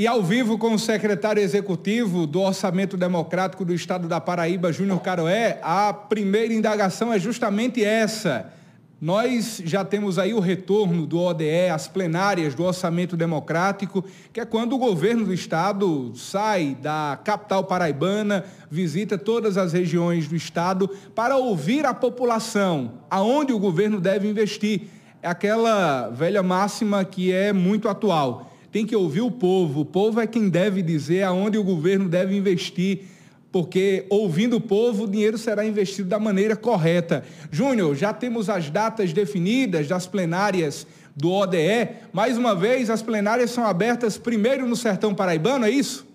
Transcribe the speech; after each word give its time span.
E 0.00 0.06
ao 0.06 0.22
vivo 0.22 0.56
com 0.56 0.72
o 0.72 0.78
secretário 0.78 1.42
executivo 1.42 2.26
do 2.26 2.40
Orçamento 2.40 2.96
Democrático 2.96 3.66
do 3.66 3.74
Estado 3.74 4.08
da 4.08 4.18
Paraíba, 4.18 4.72
Júnior 4.72 5.02
Caroé, 5.02 5.60
a 5.62 5.92
primeira 5.92 6.54
indagação 6.54 7.12
é 7.12 7.18
justamente 7.18 7.84
essa. 7.84 8.50
Nós 8.98 9.60
já 9.62 9.84
temos 9.84 10.18
aí 10.18 10.32
o 10.32 10.40
retorno 10.40 11.04
do 11.06 11.20
ODE 11.20 11.68
às 11.70 11.86
plenárias 11.86 12.54
do 12.54 12.64
Orçamento 12.64 13.14
Democrático, 13.14 14.02
que 14.32 14.40
é 14.40 14.46
quando 14.46 14.72
o 14.72 14.78
governo 14.78 15.26
do 15.26 15.34
estado 15.34 16.12
sai 16.16 16.74
da 16.80 17.20
capital 17.22 17.64
paraibana, 17.64 18.46
visita 18.70 19.18
todas 19.18 19.58
as 19.58 19.74
regiões 19.74 20.26
do 20.26 20.34
estado 20.34 20.88
para 21.14 21.36
ouvir 21.36 21.84
a 21.84 21.92
população, 21.92 23.02
aonde 23.10 23.52
o 23.52 23.58
governo 23.58 24.00
deve 24.00 24.26
investir. 24.26 24.84
É 25.22 25.28
aquela 25.28 26.08
velha 26.08 26.42
máxima 26.42 27.04
que 27.04 27.30
é 27.30 27.52
muito 27.52 27.86
atual 27.86 28.49
tem 28.72 28.86
que 28.86 28.94
ouvir 28.94 29.20
o 29.20 29.30
povo. 29.30 29.80
O 29.80 29.84
povo 29.84 30.20
é 30.20 30.26
quem 30.26 30.48
deve 30.48 30.82
dizer 30.82 31.22
aonde 31.22 31.58
o 31.58 31.64
governo 31.64 32.08
deve 32.08 32.36
investir, 32.36 33.04
porque 33.50 34.06
ouvindo 34.08 34.56
o 34.56 34.60
povo, 34.60 35.04
o 35.04 35.08
dinheiro 35.08 35.36
será 35.36 35.64
investido 35.64 36.08
da 36.08 36.18
maneira 36.18 36.54
correta. 36.54 37.24
Júnior, 37.50 37.96
já 37.96 38.12
temos 38.12 38.48
as 38.48 38.70
datas 38.70 39.12
definidas 39.12 39.88
das 39.88 40.06
plenárias 40.06 40.86
do 41.16 41.30
ODE. 41.32 41.88
Mais 42.12 42.38
uma 42.38 42.54
vez, 42.54 42.88
as 42.88 43.02
plenárias 43.02 43.50
são 43.50 43.66
abertas 43.66 44.16
primeiro 44.16 44.66
no 44.68 44.76
Sertão 44.76 45.14
Paraibano, 45.14 45.64
é 45.64 45.70
isso? 45.70 46.06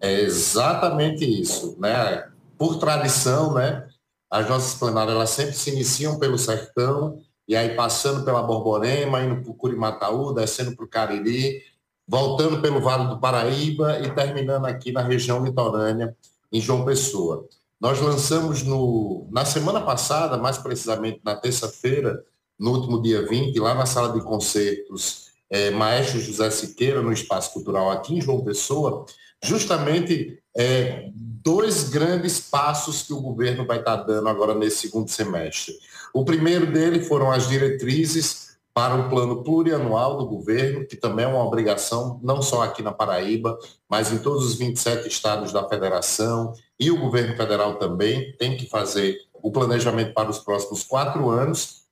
É 0.00 0.20
exatamente 0.20 1.24
isso, 1.24 1.76
né? 1.78 2.24
Por 2.56 2.78
tradição, 2.78 3.54
né? 3.54 3.86
As 4.30 4.48
nossas 4.48 4.74
plenárias 4.74 5.14
elas 5.14 5.30
sempre 5.30 5.54
se 5.54 5.70
iniciam 5.70 6.18
pelo 6.18 6.36
Sertão 6.36 7.20
e 7.48 7.56
aí 7.56 7.74
passando 7.74 8.24
pela 8.24 8.42
Borborema, 8.42 9.22
indo 9.22 9.40
para 9.42 9.50
o 9.50 9.54
Curimataú, 9.54 10.34
descendo 10.34 10.76
para 10.76 10.84
o 10.84 10.88
Cariri, 10.88 11.62
voltando 12.06 12.60
pelo 12.60 12.80
Vale 12.80 13.08
do 13.08 13.18
Paraíba 13.18 13.98
e 14.00 14.14
terminando 14.14 14.66
aqui 14.66 14.92
na 14.92 15.02
região 15.02 15.42
litorânea, 15.42 16.14
em 16.52 16.60
João 16.60 16.84
Pessoa. 16.84 17.48
Nós 17.80 18.00
lançamos 18.00 18.62
no, 18.62 19.26
na 19.30 19.44
semana 19.44 19.80
passada, 19.80 20.36
mais 20.36 20.58
precisamente 20.58 21.20
na 21.24 21.34
terça-feira, 21.34 22.22
no 22.58 22.72
último 22.72 23.00
dia 23.00 23.26
20, 23.26 23.58
lá 23.60 23.74
na 23.74 23.86
sala 23.86 24.12
de 24.12 24.20
concertos 24.20 25.28
é, 25.48 25.70
Maestro 25.70 26.20
José 26.20 26.50
Siqueira, 26.50 27.00
no 27.00 27.12
Espaço 27.12 27.52
Cultural 27.52 27.90
aqui 27.90 28.16
em 28.16 28.20
João 28.20 28.44
Pessoa, 28.44 29.06
justamente 29.42 30.42
é, 30.56 31.10
dois 31.42 31.88
grandes 31.88 32.40
passos 32.40 33.02
que 33.02 33.12
o 33.12 33.20
governo 33.20 33.66
vai 33.66 33.78
estar 33.78 33.96
dando 33.96 34.28
agora 34.28 34.54
nesse 34.54 34.88
segundo 34.88 35.10
semestre. 35.10 35.74
O 36.12 36.24
primeiro 36.24 36.72
dele 36.72 37.02
foram 37.04 37.30
as 37.30 37.48
diretrizes 37.48 38.48
para 38.72 38.94
o 38.94 39.08
plano 39.08 39.42
plurianual 39.42 40.18
do 40.18 40.26
governo, 40.26 40.86
que 40.86 40.94
também 40.94 41.24
é 41.24 41.28
uma 41.28 41.44
obrigação, 41.44 42.20
não 42.22 42.40
só 42.40 42.62
aqui 42.62 42.80
na 42.80 42.92
Paraíba, 42.92 43.58
mas 43.88 44.12
em 44.12 44.18
todos 44.18 44.44
os 44.44 44.54
27 44.54 45.08
estados 45.08 45.52
da 45.52 45.68
federação, 45.68 46.52
e 46.78 46.90
o 46.90 47.00
governo 47.00 47.36
federal 47.36 47.74
também 47.74 48.36
tem 48.36 48.56
que 48.56 48.68
fazer 48.68 49.18
o 49.34 49.50
planejamento 49.50 50.14
para 50.14 50.30
os 50.30 50.38
próximos 50.38 50.84
quatro 50.84 51.28
anos. 51.28 51.82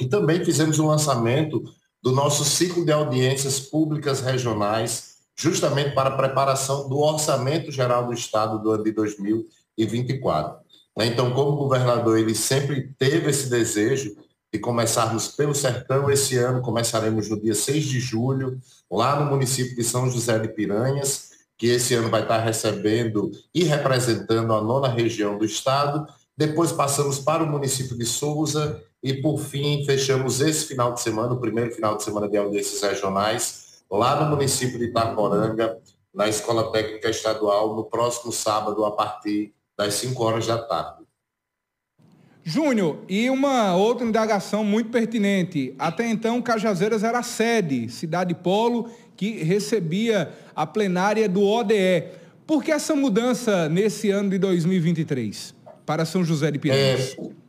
E 0.00 0.06
também 0.06 0.44
fizemos 0.44 0.78
o 0.78 0.86
lançamento 0.86 1.62
do 2.02 2.10
nosso 2.12 2.44
ciclo 2.44 2.84
de 2.84 2.92
audiências 2.92 3.60
públicas 3.60 4.20
regionais, 4.20 5.15
justamente 5.36 5.94
para 5.94 6.08
a 6.08 6.16
preparação 6.16 6.88
do 6.88 6.98
Orçamento 6.98 7.70
Geral 7.70 8.06
do 8.06 8.14
Estado 8.14 8.58
do 8.58 8.70
ano 8.70 8.84
de 8.84 8.92
2024. 8.92 10.58
Né? 10.96 11.06
Então, 11.06 11.32
como 11.32 11.56
governador, 11.56 12.18
ele 12.18 12.34
sempre 12.34 12.94
teve 12.98 13.28
esse 13.28 13.50
desejo 13.50 14.16
de 14.52 14.58
começarmos 14.58 15.28
pelo 15.28 15.54
sertão. 15.54 16.10
Esse 16.10 16.38
ano 16.38 16.62
começaremos 16.62 17.28
no 17.28 17.40
dia 17.40 17.54
6 17.54 17.84
de 17.84 18.00
julho, 18.00 18.58
lá 18.90 19.20
no 19.20 19.30
município 19.30 19.76
de 19.76 19.84
São 19.84 20.08
José 20.10 20.38
de 20.38 20.48
Piranhas, 20.48 21.30
que 21.58 21.66
esse 21.66 21.94
ano 21.94 22.08
vai 22.08 22.22
estar 22.22 22.38
recebendo 22.38 23.30
e 23.54 23.64
representando 23.64 24.54
a 24.54 24.62
nona 24.62 24.88
região 24.88 25.36
do 25.36 25.44
estado. 25.44 26.06
Depois 26.36 26.72
passamos 26.72 27.18
para 27.18 27.42
o 27.42 27.50
município 27.50 27.96
de 27.96 28.04
Souza 28.06 28.82
e, 29.02 29.14
por 29.14 29.38
fim, 29.38 29.84
fechamos 29.84 30.40
esse 30.40 30.66
final 30.66 30.94
de 30.94 31.00
semana, 31.00 31.32
o 31.32 31.40
primeiro 31.40 31.70
final 31.74 31.96
de 31.96 32.02
semana 32.02 32.28
de 32.28 32.36
audiências 32.36 32.80
regionais, 32.82 33.65
lá 33.90 34.22
no 34.22 34.30
município 34.30 34.78
de 34.78 34.86
Itaporanga, 34.86 35.78
na 36.14 36.28
Escola 36.28 36.72
Técnica 36.72 37.10
Estadual, 37.10 37.76
no 37.76 37.84
próximo 37.84 38.32
sábado, 38.32 38.84
a 38.84 38.90
partir 38.90 39.54
das 39.76 39.94
5 39.94 40.22
horas 40.22 40.46
da 40.46 40.58
tarde. 40.58 41.04
Júnior, 42.42 42.98
e 43.08 43.28
uma 43.28 43.74
outra 43.74 44.06
indagação 44.06 44.62
muito 44.62 44.88
pertinente. 44.88 45.74
Até 45.78 46.08
então, 46.08 46.40
Cajazeiras 46.40 47.02
era 47.02 47.18
a 47.18 47.22
sede, 47.22 47.88
cidade 47.88 48.34
polo, 48.34 48.88
que 49.16 49.42
recebia 49.42 50.32
a 50.54 50.64
plenária 50.64 51.28
do 51.28 51.42
ODE. 51.42 52.04
Por 52.46 52.62
que 52.62 52.70
essa 52.70 52.94
mudança 52.94 53.68
nesse 53.68 54.10
ano 54.10 54.30
de 54.30 54.38
2023 54.38 55.56
para 55.84 56.04
São 56.04 56.24
José 56.24 56.52
de 56.52 56.60
Piranhas? 56.60 57.16
É, 57.18 57.45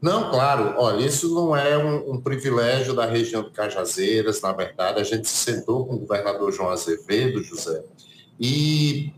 não, 0.00 0.30
claro. 0.30 0.74
Olha, 0.78 1.04
isso 1.04 1.34
não 1.34 1.54
é 1.54 1.76
um, 1.76 2.12
um, 2.12 2.20
privilégio 2.20 2.94
da 2.94 3.04
região 3.04 3.42
de 3.42 3.50
Cajazeiras, 3.50 4.40
na 4.40 4.52
verdade. 4.52 5.00
A 5.00 5.04
gente 5.04 5.28
se 5.28 5.36
sentou 5.36 5.86
com 5.86 5.94
o 5.96 5.98
governador 5.98 6.50
João 6.52 6.70
Azevedo, 6.70 7.42
José, 7.42 7.82
e, 8.40 9.12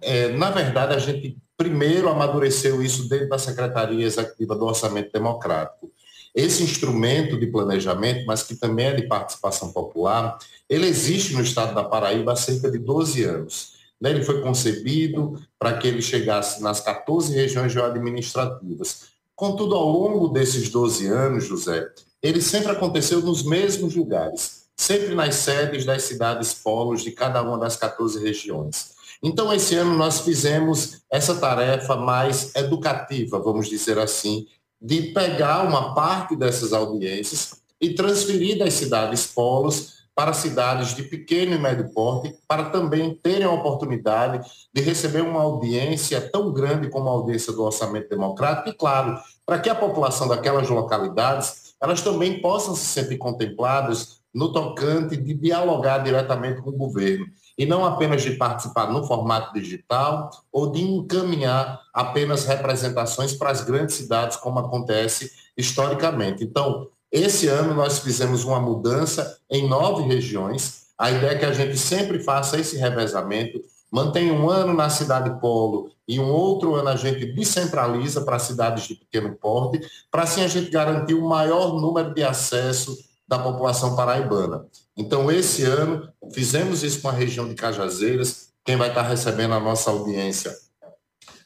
é, 0.00 0.28
na 0.28 0.50
verdade, 0.50 0.94
a 0.94 0.98
gente 0.98 1.36
primeiro 1.56 2.08
amadureceu 2.08 2.82
isso 2.82 3.08
dentro 3.08 3.28
da 3.28 3.38
Secretaria 3.38 4.04
Executiva 4.04 4.54
do 4.54 4.66
Orçamento 4.66 5.12
Democrático. 5.12 5.90
Esse 6.34 6.62
instrumento 6.62 7.38
de 7.38 7.46
planejamento, 7.46 8.26
mas 8.26 8.42
que 8.42 8.54
também 8.54 8.86
é 8.86 8.94
de 8.94 9.06
participação 9.06 9.72
popular, 9.72 10.38
ele 10.68 10.86
existe 10.86 11.32
no 11.34 11.42
estado 11.42 11.74
da 11.74 11.84
Paraíba 11.84 12.32
há 12.32 12.36
cerca 12.36 12.70
de 12.70 12.78
12 12.78 13.24
anos. 13.24 13.76
Né? 14.00 14.10
Ele 14.10 14.22
foi 14.22 14.42
concebido 14.42 15.40
para 15.58 15.78
que 15.78 15.88
ele 15.88 16.02
chegasse 16.02 16.62
nas 16.62 16.80
14 16.80 17.34
regiões 17.34 17.72
geoadministrativas. 17.72 19.15
Contudo, 19.36 19.74
ao 19.74 19.86
longo 19.86 20.28
desses 20.28 20.70
12 20.70 21.06
anos, 21.08 21.44
José, 21.44 21.86
ele 22.22 22.40
sempre 22.40 22.72
aconteceu 22.72 23.20
nos 23.20 23.42
mesmos 23.42 23.94
lugares, 23.94 24.62
sempre 24.74 25.14
nas 25.14 25.34
sedes 25.34 25.84
das 25.84 26.04
cidades 26.04 26.54
polos 26.54 27.02
de 27.02 27.12
cada 27.12 27.42
uma 27.42 27.58
das 27.58 27.76
14 27.76 28.18
regiões. 28.18 28.96
Então, 29.22 29.52
esse 29.52 29.74
ano 29.74 29.94
nós 29.94 30.20
fizemos 30.20 31.02
essa 31.10 31.34
tarefa 31.34 31.96
mais 31.96 32.54
educativa, 32.56 33.38
vamos 33.38 33.68
dizer 33.68 33.98
assim, 33.98 34.46
de 34.80 35.12
pegar 35.12 35.68
uma 35.68 35.94
parte 35.94 36.34
dessas 36.34 36.72
audiências 36.72 37.56
e 37.78 37.92
transferir 37.92 38.58
das 38.58 38.72
cidades 38.72 39.26
polos 39.26 39.95
para 40.16 40.32
cidades 40.32 40.96
de 40.96 41.02
pequeno 41.02 41.54
e 41.54 41.58
médio 41.58 41.92
porte, 41.92 42.34
para 42.48 42.70
também 42.70 43.14
terem 43.22 43.44
a 43.44 43.50
oportunidade 43.50 44.40
de 44.72 44.80
receber 44.80 45.20
uma 45.20 45.42
audiência 45.42 46.18
tão 46.30 46.50
grande 46.54 46.88
como 46.88 47.10
a 47.10 47.12
audiência 47.12 47.52
do 47.52 47.62
orçamento 47.62 48.08
democrático, 48.08 48.70
e 48.70 48.72
claro, 48.72 49.18
para 49.44 49.58
que 49.58 49.68
a 49.68 49.74
população 49.74 50.26
daquelas 50.26 50.70
localidades, 50.70 51.74
elas 51.78 52.00
também 52.00 52.40
possam 52.40 52.74
se 52.74 52.86
sentir 52.86 53.18
contempladas 53.18 54.16
no 54.34 54.52
tocante 54.52 55.18
de 55.18 55.34
dialogar 55.34 55.98
diretamente 55.98 56.62
com 56.62 56.70
o 56.70 56.76
governo 56.76 57.26
e 57.58 57.66
não 57.66 57.84
apenas 57.84 58.22
de 58.22 58.32
participar 58.32 58.90
no 58.90 59.06
formato 59.06 59.52
digital 59.52 60.30
ou 60.50 60.72
de 60.72 60.82
encaminhar 60.82 61.80
apenas 61.92 62.44
representações 62.44 63.34
para 63.34 63.50
as 63.50 63.62
grandes 63.62 63.96
cidades, 63.96 64.38
como 64.38 64.58
acontece 64.58 65.30
historicamente. 65.56 66.42
Então, 66.42 66.88
esse 67.10 67.48
ano 67.48 67.74
nós 67.74 67.98
fizemos 67.98 68.44
uma 68.44 68.60
mudança 68.60 69.38
em 69.50 69.68
nove 69.68 70.02
regiões. 70.02 70.86
A 70.98 71.10
ideia 71.10 71.32
é 71.32 71.38
que 71.38 71.44
a 71.44 71.52
gente 71.52 71.76
sempre 71.76 72.22
faça 72.22 72.58
esse 72.58 72.76
revezamento, 72.76 73.60
mantém 73.90 74.30
um 74.30 74.50
ano 74.50 74.72
na 74.74 74.88
cidade 74.88 75.40
polo 75.40 75.90
e 76.08 76.20
um 76.20 76.30
outro 76.30 76.74
ano 76.74 76.88
a 76.88 76.96
gente 76.96 77.26
descentraliza 77.26 78.22
para 78.22 78.38
cidades 78.38 78.86
de 78.86 78.94
pequeno 78.94 79.34
porte, 79.34 79.80
para 80.10 80.22
assim 80.22 80.42
a 80.42 80.48
gente 80.48 80.70
garantir 80.70 81.14
o 81.14 81.28
maior 81.28 81.80
número 81.80 82.14
de 82.14 82.22
acesso 82.22 82.96
da 83.26 83.38
população 83.38 83.96
paraibana. 83.96 84.66
Então, 84.96 85.30
esse 85.30 85.64
ano, 85.64 86.08
fizemos 86.32 86.82
isso 86.82 87.02
com 87.02 87.08
a 87.08 87.12
região 87.12 87.48
de 87.48 87.54
Cajazeiras. 87.54 88.50
Quem 88.64 88.76
vai 88.76 88.88
estar 88.88 89.02
recebendo 89.02 89.54
a 89.54 89.60
nossa 89.60 89.90
audiência 89.90 90.56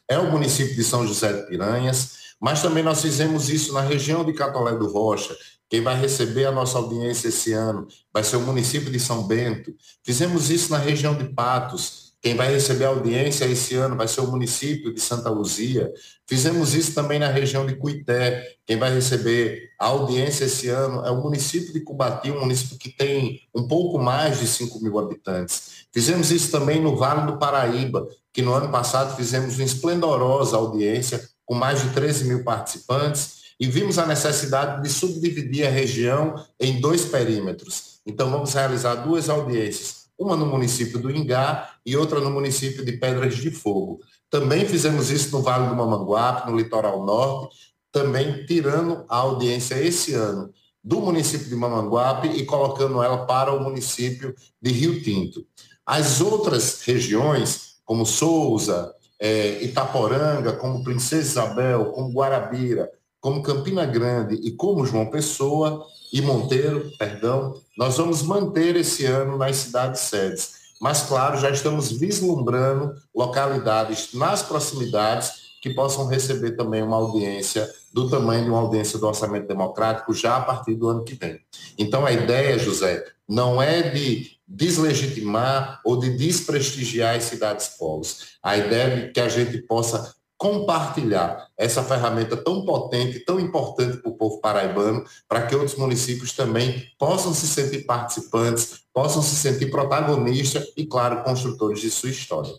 é 0.07 0.17
o 0.17 0.29
município 0.29 0.75
de 0.75 0.83
São 0.83 1.07
José 1.07 1.33
de 1.33 1.47
Piranhas, 1.47 2.35
mas 2.39 2.61
também 2.61 2.83
nós 2.83 3.01
fizemos 3.01 3.49
isso 3.49 3.73
na 3.73 3.81
região 3.81 4.25
de 4.25 4.33
Catolé 4.33 4.75
do 4.75 4.91
Rocha. 4.91 5.35
Quem 5.71 5.81
vai 5.81 5.97
receber 5.97 6.45
a 6.45 6.51
nossa 6.51 6.77
audiência 6.77 7.29
esse 7.29 7.53
ano 7.53 7.87
vai 8.13 8.25
ser 8.25 8.35
o 8.35 8.41
município 8.41 8.91
de 8.91 8.99
São 8.99 9.23
Bento. 9.23 9.73
Fizemos 10.03 10.49
isso 10.49 10.69
na 10.69 10.77
região 10.77 11.15
de 11.15 11.33
Patos, 11.33 12.11
quem 12.21 12.35
vai 12.35 12.51
receber 12.51 12.85
a 12.85 12.89
audiência 12.89 13.45
esse 13.45 13.73
ano 13.73 13.95
vai 13.95 14.07
ser 14.07 14.21
o 14.21 14.27
município 14.27 14.93
de 14.93 15.01
Santa 15.01 15.29
Luzia. 15.29 15.91
Fizemos 16.27 16.75
isso 16.75 16.93
também 16.93 17.17
na 17.17 17.27
região 17.27 17.65
de 17.65 17.75
Cuité. 17.75 18.47
Quem 18.63 18.77
vai 18.77 18.93
receber 18.93 19.71
a 19.79 19.87
audiência 19.87 20.45
esse 20.45 20.69
ano 20.69 21.03
é 21.03 21.09
o 21.09 21.19
município 21.19 21.73
de 21.73 21.79
Cubati, 21.79 22.29
um 22.29 22.41
município 22.41 22.77
que 22.77 22.89
tem 22.89 23.41
um 23.55 23.67
pouco 23.67 23.97
mais 23.97 24.39
de 24.39 24.45
5 24.45 24.79
mil 24.83 24.99
habitantes. 24.99 25.87
Fizemos 25.91 26.31
isso 26.31 26.51
também 26.51 26.79
no 26.79 26.95
Vale 26.95 27.25
do 27.25 27.39
Paraíba, 27.39 28.07
que 28.31 28.43
no 28.43 28.53
ano 28.53 28.69
passado 28.69 29.15
fizemos 29.15 29.55
uma 29.55 29.63
esplendorosa 29.63 30.57
audiência 30.57 31.27
com 31.43 31.55
mais 31.55 31.81
de 31.81 31.89
13 31.89 32.25
mil 32.25 32.43
participantes 32.43 33.41
e 33.61 33.67
vimos 33.67 33.99
a 33.99 34.07
necessidade 34.07 34.81
de 34.81 34.89
subdividir 34.89 35.67
a 35.67 35.69
região 35.69 36.43
em 36.59 36.81
dois 36.81 37.05
perímetros. 37.05 38.01
Então, 38.03 38.31
vamos 38.31 38.53
realizar 38.53 38.95
duas 38.95 39.29
audiências 39.29 40.01
uma 40.21 40.35
no 40.35 40.45
município 40.45 40.99
do 40.99 41.09
Ingá 41.09 41.71
e 41.83 41.97
outra 41.97 42.19
no 42.19 42.29
município 42.29 42.85
de 42.85 42.91
Pedras 42.93 43.35
de 43.35 43.49
Fogo. 43.49 44.01
Também 44.29 44.65
fizemos 44.65 45.09
isso 45.09 45.35
no 45.35 45.41
Vale 45.41 45.67
do 45.67 45.75
Mamanguape, 45.75 46.49
no 46.49 46.55
litoral 46.55 47.03
norte, 47.03 47.57
também 47.91 48.45
tirando 48.45 49.03
a 49.09 49.17
audiência 49.17 49.75
esse 49.83 50.13
ano 50.13 50.53
do 50.83 51.01
município 51.01 51.47
de 51.47 51.55
Mamanguape 51.55 52.27
e 52.27 52.45
colocando 52.45 53.01
ela 53.01 53.25
para 53.25 53.51
o 53.51 53.63
município 53.63 54.35
de 54.61 54.71
Rio 54.71 55.01
Tinto. 55.01 55.45
As 55.85 56.21
outras 56.21 56.81
regiões, 56.81 57.77
como 57.83 58.05
Souza, 58.05 58.93
é, 59.19 59.63
Itaporanga, 59.63 60.53
como 60.53 60.83
Princesa 60.83 61.21
Isabel, 61.21 61.85
como 61.91 62.13
Guarabira, 62.13 62.89
como 63.21 63.43
Campina 63.43 63.85
Grande 63.85 64.35
e 64.35 64.51
como 64.51 64.85
João 64.85 65.05
Pessoa 65.05 65.85
e 66.11 66.21
Monteiro, 66.21 66.91
perdão, 66.97 67.55
nós 67.77 67.95
vamos 67.95 68.23
manter 68.23 68.75
esse 68.75 69.05
ano 69.05 69.37
nas 69.37 69.55
cidades 69.57 70.01
sedes. 70.01 70.59
Mas, 70.81 71.03
claro, 71.03 71.39
já 71.39 71.51
estamos 71.51 71.91
vislumbrando 71.91 72.95
localidades 73.15 74.09
nas 74.13 74.41
proximidades 74.41 75.51
que 75.61 75.75
possam 75.75 76.07
receber 76.07 76.51
também 76.57 76.81
uma 76.81 76.97
audiência 76.97 77.71
do 77.93 78.09
tamanho 78.09 78.45
de 78.45 78.49
uma 78.49 78.59
audiência 78.59 78.97
do 78.97 79.05
orçamento 79.05 79.47
democrático 79.47 80.11
já 80.11 80.37
a 80.37 80.41
partir 80.41 80.73
do 80.73 80.87
ano 80.87 81.03
que 81.03 81.13
vem. 81.13 81.39
Então, 81.77 82.03
a 82.03 82.11
ideia, 82.11 82.57
José, 82.57 83.05
não 83.29 83.61
é 83.61 83.83
de 83.83 84.31
deslegitimar 84.47 85.79
ou 85.85 85.97
de 85.97 86.09
desprestigiar 86.17 87.15
as 87.15 87.25
cidades 87.25 87.69
polos. 87.77 88.37
A 88.41 88.57
ideia 88.57 89.05
é 89.05 89.07
que 89.09 89.19
a 89.19 89.29
gente 89.29 89.59
possa 89.59 90.15
compartilhar 90.41 91.49
essa 91.55 91.83
ferramenta 91.83 92.35
tão 92.35 92.65
potente, 92.65 93.19
tão 93.19 93.39
importante 93.39 93.97
para 93.97 94.09
o 94.09 94.15
povo 94.15 94.41
paraibano, 94.41 95.05
para 95.29 95.43
que 95.43 95.53
outros 95.53 95.77
municípios 95.77 96.33
também 96.33 96.83
possam 96.97 97.31
se 97.31 97.47
sentir 97.47 97.85
participantes, 97.85 98.79
possam 98.91 99.21
se 99.21 99.35
sentir 99.35 99.69
protagonistas 99.69 100.65
e, 100.75 100.83
claro, 100.83 101.21
construtores 101.21 101.79
de 101.79 101.91
sua 101.91 102.09
história. 102.09 102.51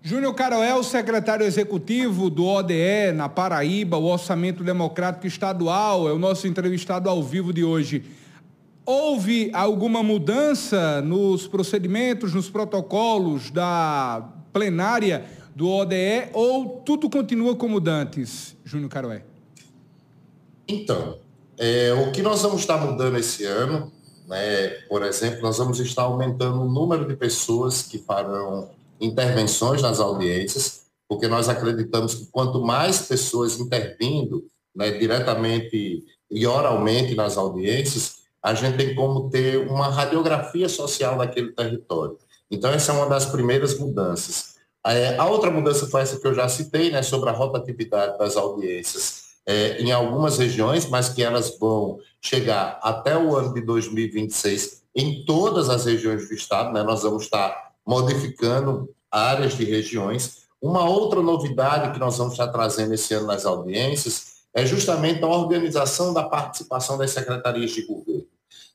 Júnior 0.00 0.32
Caroel, 0.32 0.82
secretário 0.82 1.44
executivo 1.44 2.30
do 2.30 2.46
ODE 2.46 3.12
na 3.14 3.28
Paraíba, 3.28 3.98
o 3.98 4.06
Orçamento 4.06 4.64
Democrático 4.64 5.26
Estadual, 5.26 6.08
é 6.08 6.12
o 6.14 6.18
nosso 6.18 6.46
entrevistado 6.46 7.10
ao 7.10 7.22
vivo 7.22 7.52
de 7.52 7.62
hoje. 7.62 8.02
Houve 8.86 9.50
alguma 9.52 10.02
mudança 10.02 11.02
nos 11.02 11.46
procedimentos, 11.46 12.32
nos 12.32 12.48
protocolos 12.48 13.50
da 13.50 14.26
plenária 14.54 15.26
do 15.54 15.68
ODE 15.68 16.28
ou 16.32 16.80
tudo 16.84 17.10
continua 17.10 17.56
como 17.56 17.80
dantes, 17.80 18.56
Júnior 18.64 18.90
Caroé? 18.90 19.24
Então, 20.66 21.18
é, 21.58 21.92
o 21.92 22.12
que 22.12 22.22
nós 22.22 22.42
vamos 22.42 22.60
estar 22.60 22.78
mudando 22.78 23.18
esse 23.18 23.44
ano, 23.44 23.92
né, 24.26 24.68
por 24.88 25.02
exemplo, 25.02 25.42
nós 25.42 25.58
vamos 25.58 25.80
estar 25.80 26.02
aumentando 26.02 26.62
o 26.62 26.68
número 26.68 27.06
de 27.06 27.16
pessoas 27.16 27.82
que 27.82 27.98
farão 27.98 28.70
intervenções 29.00 29.82
nas 29.82 29.98
audiências, 29.98 30.84
porque 31.08 31.26
nós 31.26 31.48
acreditamos 31.48 32.14
que 32.14 32.26
quanto 32.30 32.60
mais 32.60 33.02
pessoas 33.02 33.58
intervindo 33.58 34.44
né, 34.74 34.92
diretamente 34.92 36.04
e 36.30 36.46
oralmente 36.46 37.14
nas 37.14 37.36
audiências, 37.36 38.20
a 38.42 38.54
gente 38.54 38.76
tem 38.76 38.94
como 38.94 39.28
ter 39.28 39.68
uma 39.68 39.88
radiografia 39.88 40.68
social 40.68 41.18
daquele 41.18 41.52
território. 41.52 42.16
Então, 42.50 42.70
essa 42.70 42.92
é 42.92 42.94
uma 42.94 43.08
das 43.08 43.26
primeiras 43.26 43.78
mudanças. 43.78 44.54
É, 44.86 45.16
a 45.16 45.26
outra 45.26 45.50
mudança 45.50 45.86
foi 45.86 46.00
essa 46.02 46.18
que 46.18 46.26
eu 46.26 46.34
já 46.34 46.48
citei, 46.48 46.90
né, 46.90 47.02
sobre 47.02 47.28
a 47.28 47.32
rotatividade 47.32 48.16
das 48.18 48.36
audiências 48.36 49.30
é, 49.46 49.80
em 49.82 49.92
algumas 49.92 50.38
regiões, 50.38 50.86
mas 50.88 51.08
que 51.08 51.22
elas 51.22 51.58
vão 51.58 51.98
chegar 52.20 52.78
até 52.82 53.16
o 53.16 53.36
ano 53.36 53.52
de 53.52 53.60
2026 53.60 54.82
em 54.94 55.24
todas 55.24 55.68
as 55.68 55.84
regiões 55.84 56.28
do 56.28 56.34
estado. 56.34 56.72
Né, 56.72 56.82
nós 56.82 57.02
vamos 57.02 57.24
estar 57.24 57.72
modificando 57.86 58.88
áreas 59.10 59.56
de 59.56 59.64
regiões. 59.64 60.40
Uma 60.62 60.88
outra 60.88 61.22
novidade 61.22 61.92
que 61.92 61.98
nós 61.98 62.16
vamos 62.16 62.34
estar 62.34 62.48
trazendo 62.48 62.94
esse 62.94 63.12
ano 63.14 63.26
nas 63.26 63.44
audiências 63.44 64.30
é 64.54 64.64
justamente 64.66 65.22
a 65.22 65.28
organização 65.28 66.12
da 66.12 66.24
participação 66.24 66.98
das 66.98 67.10
secretarias 67.10 67.70
de 67.70 67.82
governo. 67.82 68.26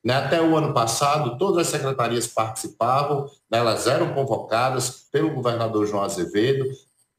Né, 0.06 0.13
até 0.13 0.40
o 0.40 0.56
ano 0.56 0.72
passado, 0.72 1.36
todas 1.36 1.66
as 1.66 1.68
secretarias 1.68 2.28
participavam, 2.28 3.25
né, 3.50 3.57
elas 3.57 3.88
eram 3.88 4.13
convocadas 4.13 5.07
pelo 5.12 5.34
governador 5.34 5.88
João 5.88 6.04
Azevedo, 6.04 6.63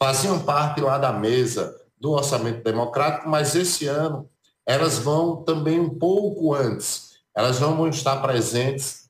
faziam 0.00 0.38
parte 0.38 0.80
lá 0.80 0.96
da 0.96 1.12
mesa 1.12 1.74
do 1.98 2.12
orçamento 2.12 2.62
democrático, 2.62 3.28
mas 3.28 3.56
esse 3.56 3.88
ano 3.88 4.30
elas 4.64 4.98
vão 4.98 5.42
também 5.42 5.80
um 5.80 5.90
pouco 5.90 6.54
antes. 6.54 7.16
Elas 7.34 7.58
vão 7.58 7.88
estar 7.88 8.22
presentes 8.22 9.08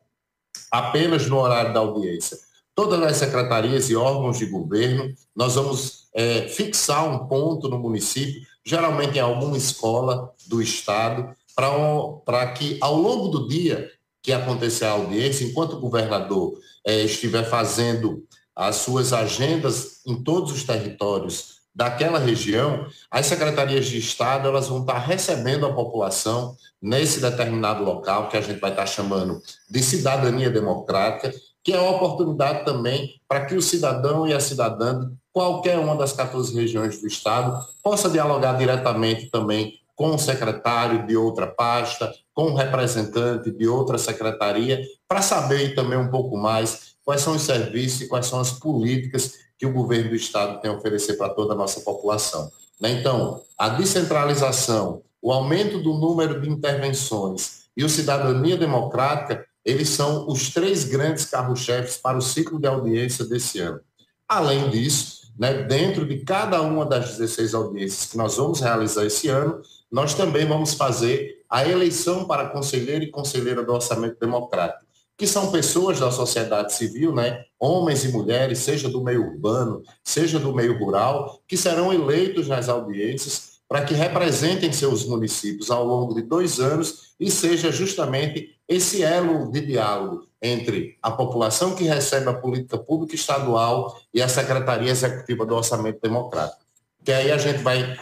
apenas 0.71 1.27
no 1.27 1.39
horário 1.39 1.75
da 1.75 1.81
audiência. 1.81 2.39
Todas 2.75 3.03
as 3.03 3.17
secretarias 3.17 3.91
e 3.91 3.97
órgãos 3.97 4.39
de 4.39 4.47
governo, 4.47 5.15
nós 5.35 5.55
vamos 5.55 6.09
é, 6.15 6.49
fixar 6.49 7.07
um 7.09 7.27
ponto 7.27 7.69
no 7.69 7.79
município, 7.79 8.43
geralmente 8.65 9.17
em 9.17 9.21
alguma 9.21 9.57
escola 9.57 10.33
do 10.47 10.61
Estado, 10.61 11.35
para 11.57 12.53
que 12.53 12.79
ao 12.83 12.97
longo 12.97 13.29
do 13.29 13.49
dia 13.49 13.91
que 14.23 14.33
acontecer 14.33 14.85
a 14.85 14.91
audiência, 14.91 15.45
enquanto 15.45 15.75
o 15.75 15.81
governador 15.81 16.59
é, 16.85 17.03
estiver 17.03 17.45
fazendo 17.45 18.25
as 18.55 18.77
suas 18.77 19.13
agendas 19.13 20.01
em 20.07 20.23
todos 20.23 20.53
os 20.53 20.65
territórios 20.65 21.57
daquela 21.75 22.19
região, 22.19 22.87
as 23.11 23.27
secretarias 23.27 23.87
de 23.87 23.99
Estado 23.99 24.49
elas 24.49 24.69
vão 24.69 24.81
estar 24.81 24.99
recebendo 24.99 25.67
a 25.67 25.73
população 25.73 26.57
nesse 26.81 27.21
determinado 27.21 27.85
local, 27.85 28.29
que 28.29 28.37
a 28.37 28.41
gente 28.41 28.61
vai 28.61 28.71
estar 28.71 28.87
chamando 28.87 29.41
de 29.69 29.83
cidadania 29.83 30.51
democrática, 30.51 31.33
que 31.63 31.73
é 31.73 31.81
uma 31.81 31.97
oportunidade 31.97 32.65
também 32.65 33.21
para 33.29 33.45
que 33.45 33.55
o 33.55 33.63
cidadão 33.63 34.27
e 34.27 34.33
a 34.33 34.41
cidadã 34.41 35.11
qualquer 35.33 35.79
uma 35.79 35.95
das 35.95 36.13
14 36.13 36.55
regiões 36.55 36.99
do 37.01 37.07
Estado 37.07 37.63
possa 37.83 38.09
dialogar 38.09 38.55
diretamente 38.55 39.31
também 39.31 39.79
com 39.97 40.15
o 40.15 40.19
secretário 40.19 41.07
de 41.07 41.17
outra 41.17 41.47
pasta, 41.47 42.13
com 42.33 42.53
o 42.53 42.55
representante 42.55 43.51
de 43.51 43.67
outra 43.67 43.99
secretaria, 43.99 44.81
para 45.09 45.23
saber 45.23 45.75
também 45.75 45.99
um 45.99 46.11
pouco 46.11 46.37
mais 46.37 46.97
quais 47.03 47.23
são 47.23 47.35
os 47.35 47.43
serviços 47.43 48.03
e 48.03 48.09
quais 48.09 48.27
são 48.27 48.39
as 48.39 48.53
políticas 48.53 49.33
que 49.59 49.67
o 49.67 49.73
governo 49.73 50.11
do 50.11 50.17
Estado 50.17 50.61
tem 50.61 50.71
a 50.71 50.75
oferecer 50.75 51.15
para 51.15 51.31
toda 51.31 51.55
a 51.55 51.57
nossa 51.57 51.81
população. 51.81 52.51
Né? 52.81 52.91
Então, 52.91 53.43
a 53.57 53.71
descentralização, 53.71 55.03
o 55.21 55.33
aumento 55.33 55.83
do 55.83 55.95
número 55.95 56.41
de 56.41 56.49
intervenções 56.49 57.65
e 57.75 57.83
o 57.83 57.89
cidadania 57.89 58.57
democrática 58.57 59.47
eles 59.67 59.89
são 59.89 60.29
os 60.29 60.51
três 60.51 60.85
grandes 60.85 61.25
carros-chefes 61.25 61.97
para 61.97 62.17
o 62.17 62.23
ciclo 62.23 62.61
de 62.61 62.69
audiência 62.69 63.25
desse 63.25 63.59
ano. 63.59 63.81
Além 64.29 64.71
disso, 64.71 65.26
né, 65.39 65.65
dentro 65.65 66.07
de 66.07 66.19
cada 66.21 66.61
uma 66.63 66.85
das 66.85 67.17
16 67.17 67.55
audiências 67.55 68.07
que 68.07 68.17
nós 68.17 68.37
vamos 68.37 68.61
realizar 68.61 69.05
esse 69.05 69.29
ano, 69.29 69.61
nós 69.91 70.15
também 70.15 70.47
vamos 70.47 70.75
fazer 70.75 71.43
a 71.49 71.67
eleição 71.67 72.25
para 72.25 72.49
conselheiro 72.49 73.05
e 73.05 73.11
conselheira 73.11 73.63
do 73.63 73.73
Orçamento 73.73 74.19
Democrático, 74.19 74.85
que 75.17 75.27
são 75.27 75.51
pessoas 75.51 76.01
da 76.01 76.11
sociedade 76.11 76.75
civil, 76.75 77.15
né, 77.15 77.45
homens 77.59 78.05
e 78.05 78.09
mulheres, 78.09 78.59
seja 78.59 78.89
do 78.89 79.03
meio 79.03 79.27
urbano, 79.27 79.83
seja 80.03 80.39
do 80.39 80.55
meio 80.55 80.79
rural, 80.79 81.41
que 81.47 81.57
serão 81.57 81.93
eleitos 81.93 82.49
nas 82.49 82.69
audiências 82.69 83.57
para 83.69 83.85
que 83.85 83.95
representem 83.95 84.73
seus 84.73 85.05
municípios 85.05 85.71
ao 85.71 85.85
longo 85.85 86.15
de 86.15 86.23
dois 86.23 86.61
anos 86.61 87.15
e 87.19 87.31
seja 87.31 87.73
justamente 87.73 88.56
esse 88.69 89.03
elo 89.03 89.51
de 89.51 89.61
diálogo 89.61 90.27
entre 90.43 90.99
a 91.03 91.11
população 91.11 91.75
que 91.75 91.85
recebe 91.85 92.29
a 92.29 92.35
política 92.35 92.79
pública 92.79 93.15
estadual 93.15 93.99
e 94.13 94.21
a 94.21 94.29
Secretaria 94.29 94.91
Executiva 94.91 95.47
do 95.47 95.55
Orçamento 95.55 96.01
Democrático. 96.01 96.61
Que 97.05 97.13
aí 97.13 97.31
a 97.31 97.39
gente 97.39 97.63
vai 97.63 97.97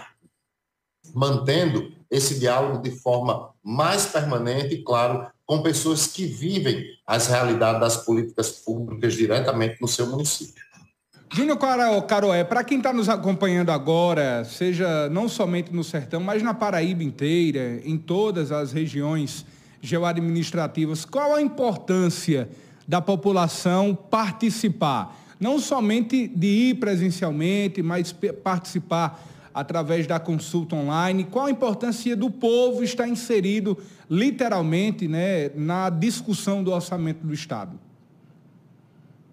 mantendo 1.15 1.93
esse 2.11 2.39
diálogo 2.39 2.83
de 2.83 2.91
forma 2.91 3.51
mais 3.63 4.07
permanente 4.07 4.75
e, 4.75 4.83
claro, 4.83 5.27
com 5.47 5.63
pessoas 5.63 6.07
que 6.07 6.27
vivem 6.27 6.85
as 7.07 7.27
realidades 7.27 7.81
das 7.81 7.97
políticas 7.99 8.51
públicas 8.51 9.15
diretamente 9.15 9.77
no 9.81 9.89
seu 9.89 10.07
município. 10.07 10.63
Júnior 11.33 11.59
Caroé, 12.07 12.45
para 12.45 12.63
quem 12.63 12.79
está 12.79 12.93
nos 12.93 13.09
acompanhando 13.09 13.71
agora, 13.71 14.45
seja 14.45 15.09
não 15.09 15.29
somente 15.29 15.75
no 15.75 15.83
Sertão, 15.83 16.21
mas 16.21 16.43
na 16.43 16.55
Paraíba 16.55 17.03
inteira, 17.03 17.81
em 17.85 17.99
todas 17.99 18.53
as 18.53 18.73
regiões 18.73 19.45
geoadministrativas, 19.85 21.05
qual 21.05 21.35
a 21.35 21.43
importância 21.43 22.49
da 22.89 23.01
população 23.01 23.95
participar? 23.95 25.21
Não 25.39 25.59
somente 25.59 26.27
de 26.27 26.47
ir 26.47 26.75
presencialmente, 26.77 27.83
mas 27.83 28.15
participar 28.43 29.23
através 29.53 30.07
da 30.07 30.19
consulta 30.19 30.75
online. 30.75 31.25
Qual 31.25 31.47
a 31.47 31.51
importância 31.51 32.17
do 32.17 32.31
povo 32.31 32.83
estar 32.83 33.07
inserido, 33.07 33.77
literalmente, 34.09 35.07
né, 35.07 35.51
na 35.55 35.91
discussão 35.91 36.65
do 36.65 36.73
orçamento 36.73 37.25
do 37.25 37.35
Estado? 37.35 37.79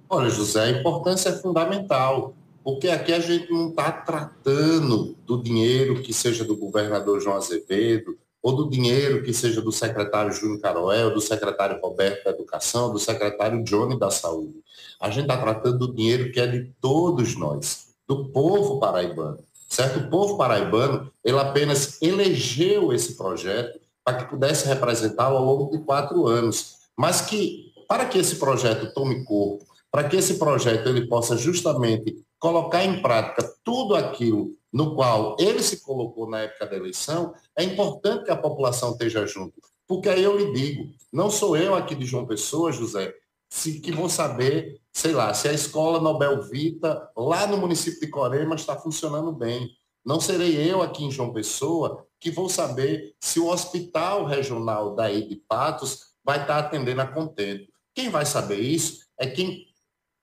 Olha, 0.10 0.29
José, 0.29 0.65
a 0.65 0.70
importância 0.79 1.29
é 1.29 1.34
fundamental, 1.34 2.36
porque 2.63 2.89
aqui 2.89 3.13
a 3.13 3.20
gente 3.20 3.50
não 3.50 3.70
está 3.70 3.91
tratando 3.91 5.15
do 5.25 5.41
dinheiro 5.41 6.01
que 6.01 6.13
seja 6.13 6.43
do 6.43 6.55
governador 6.58 7.22
João 7.22 7.38
Azevedo, 7.38 8.17
ou 8.41 8.55
do 8.55 8.69
dinheiro 8.69 9.24
que 9.24 9.33
seja 9.33 9.62
do 9.62 9.71
secretário 9.71 10.31
Júnior 10.31 10.60
Caroel, 10.60 11.13
do 11.13 11.21
secretário 11.21 11.79
Roberto 11.79 12.24
da 12.24 12.31
Educação, 12.31 12.91
do 12.91 12.98
secretário 12.98 13.63
Johnny 13.63 13.98
da 14.00 14.10
Saúde. 14.10 14.55
A 15.00 15.10
gente 15.10 15.24
está 15.24 15.38
tratando 15.38 15.77
do 15.77 15.93
dinheiro 15.93 16.31
que 16.31 16.39
é 16.39 16.48
de 16.48 16.71
todos 16.81 17.36
nós, 17.36 17.89
do 18.07 18.29
povo 18.29 18.79
paraibano. 18.79 19.39
Certo? 19.69 20.00
O 20.00 20.10
povo 20.10 20.38
paraibano, 20.38 21.12
ele 21.24 21.39
apenas 21.39 22.01
elegeu 22.01 22.91
esse 22.91 23.15
projeto 23.15 23.79
para 24.03 24.17
que 24.17 24.29
pudesse 24.29 24.67
representá-lo 24.67 25.38
ao 25.38 25.45
longo 25.45 25.71
de 25.71 25.83
quatro 25.83 26.27
anos. 26.27 26.77
Mas 26.98 27.21
que, 27.21 27.71
para 27.88 28.05
que 28.05 28.17
esse 28.17 28.36
projeto 28.36 28.93
tome 28.93 29.24
corpo, 29.24 29.63
para 29.91 30.03
que 30.10 30.17
esse 30.17 30.36
projeto 30.36 30.89
ele 30.89 31.07
possa 31.07 31.38
justamente 31.38 32.17
colocar 32.39 32.83
em 32.83 33.01
prática 33.01 33.50
tudo 33.63 33.95
aquilo 33.95 34.51
no 34.71 34.95
qual 34.95 35.35
ele 35.39 35.61
se 35.61 35.81
colocou 35.81 36.29
na 36.29 36.41
época 36.41 36.67
da 36.67 36.75
eleição, 36.75 37.33
é 37.57 37.63
importante 37.63 38.25
que 38.25 38.31
a 38.31 38.37
população 38.37 38.91
esteja 38.91 39.25
junto. 39.25 39.53
Porque 39.87 40.07
aí 40.07 40.23
eu 40.23 40.37
lhe 40.37 40.53
digo, 40.53 40.89
não 41.11 41.29
sou 41.29 41.57
eu 41.57 41.75
aqui 41.75 41.93
de 41.93 42.05
João 42.05 42.25
Pessoa, 42.25 42.71
José, 42.71 43.13
se, 43.49 43.81
que 43.81 43.91
vou 43.91 44.07
saber, 44.07 44.79
sei 44.93 45.11
lá, 45.11 45.33
se 45.33 45.49
a 45.49 45.53
escola 45.53 45.99
Nobel 45.99 46.41
Vita, 46.41 47.09
lá 47.17 47.45
no 47.45 47.57
município 47.57 47.99
de 47.99 48.07
Corema, 48.07 48.55
está 48.55 48.77
funcionando 48.77 49.33
bem. 49.33 49.69
Não 50.05 50.21
serei 50.21 50.55
eu 50.57 50.81
aqui 50.81 51.03
em 51.03 51.11
João 51.11 51.33
Pessoa 51.33 52.05
que 52.17 52.31
vou 52.31 52.47
saber 52.47 53.13
se 53.19 53.39
o 53.39 53.47
hospital 53.47 54.25
regional 54.25 54.95
daí 54.95 55.27
de 55.27 55.35
Patos 55.35 56.11
vai 56.23 56.41
estar 56.41 56.59
atendendo 56.59 57.01
a 57.01 57.07
contento. 57.07 57.67
Quem 57.93 58.09
vai 58.09 58.25
saber 58.25 58.59
isso 58.59 59.01
é 59.19 59.27
quem 59.27 59.65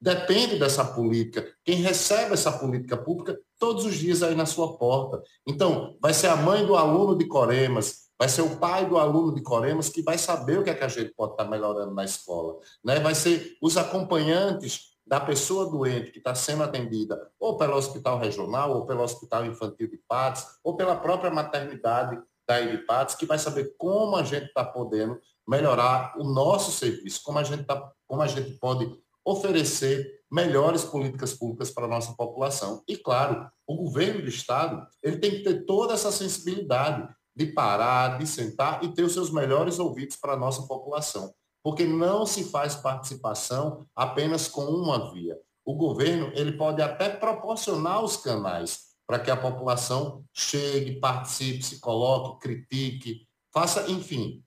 depende 0.00 0.58
dessa 0.58 0.84
política, 0.84 1.46
quem 1.64 1.76
recebe 1.76 2.34
essa 2.34 2.52
política 2.52 2.96
pública 2.96 3.38
todos 3.58 3.84
os 3.84 3.96
dias 3.96 4.22
aí 4.22 4.34
na 4.34 4.46
sua 4.46 4.76
porta. 4.78 5.22
Então, 5.46 5.96
vai 6.00 6.14
ser 6.14 6.28
a 6.28 6.36
mãe 6.36 6.64
do 6.64 6.76
aluno 6.76 7.16
de 7.16 7.26
Coremas, 7.26 8.08
vai 8.18 8.28
ser 8.28 8.42
o 8.42 8.56
pai 8.56 8.86
do 8.88 8.96
aluno 8.96 9.34
de 9.34 9.42
Coremas 9.42 9.88
que 9.88 10.02
vai 10.02 10.16
saber 10.16 10.58
o 10.58 10.64
que, 10.64 10.70
é 10.70 10.74
que 10.74 10.84
a 10.84 10.88
gente 10.88 11.12
pode 11.14 11.32
estar 11.32 11.44
melhorando 11.44 11.94
na 11.94 12.04
escola. 12.04 12.58
Né? 12.84 13.00
Vai 13.00 13.14
ser 13.14 13.56
os 13.60 13.76
acompanhantes 13.76 14.96
da 15.06 15.18
pessoa 15.18 15.70
doente 15.70 16.10
que 16.10 16.18
está 16.18 16.34
sendo 16.34 16.62
atendida 16.62 17.30
ou 17.40 17.56
pelo 17.56 17.74
hospital 17.76 18.18
regional, 18.18 18.74
ou 18.74 18.86
pelo 18.86 19.02
hospital 19.02 19.46
infantil 19.46 19.88
de 19.88 19.98
Patos, 20.06 20.44
ou 20.62 20.76
pela 20.76 20.94
própria 20.94 21.30
maternidade 21.30 22.20
da 22.46 22.56
Patos, 22.86 23.14
que 23.14 23.26
vai 23.26 23.38
saber 23.38 23.74
como 23.76 24.16
a 24.16 24.22
gente 24.22 24.46
está 24.46 24.64
podendo 24.64 25.18
melhorar 25.46 26.14
o 26.18 26.24
nosso 26.24 26.70
serviço, 26.70 27.22
como 27.22 27.38
a 27.38 27.42
gente, 27.42 27.64
tá, 27.64 27.90
como 28.06 28.22
a 28.22 28.26
gente 28.26 28.52
pode 28.58 28.90
oferecer 29.28 30.18
melhores 30.30 30.84
políticas 30.84 31.34
públicas 31.34 31.70
para 31.70 31.84
a 31.84 31.88
nossa 31.88 32.14
população. 32.14 32.82
E, 32.88 32.96
claro, 32.96 33.48
o 33.66 33.76
governo 33.76 34.22
do 34.22 34.28
Estado 34.28 34.86
ele 35.02 35.18
tem 35.18 35.30
que 35.30 35.42
ter 35.42 35.64
toda 35.64 35.94
essa 35.94 36.10
sensibilidade 36.10 37.08
de 37.34 37.46
parar, 37.46 38.18
de 38.18 38.26
sentar 38.26 38.82
e 38.82 38.88
ter 38.88 39.02
os 39.02 39.12
seus 39.12 39.30
melhores 39.30 39.78
ouvidos 39.78 40.16
para 40.16 40.32
a 40.32 40.38
nossa 40.38 40.66
população. 40.66 41.32
Porque 41.62 41.84
não 41.84 42.24
se 42.24 42.44
faz 42.44 42.74
participação 42.74 43.86
apenas 43.94 44.48
com 44.48 44.64
uma 44.64 45.12
via. 45.12 45.36
O 45.64 45.74
governo 45.74 46.32
ele 46.34 46.52
pode 46.52 46.80
até 46.80 47.10
proporcionar 47.10 48.02
os 48.02 48.16
canais 48.16 48.88
para 49.06 49.18
que 49.18 49.30
a 49.30 49.36
população 49.36 50.24
chegue, 50.32 51.00
participe, 51.00 51.62
se 51.62 51.80
coloque, 51.80 52.40
critique, 52.40 53.26
faça, 53.52 53.90
enfim, 53.90 54.42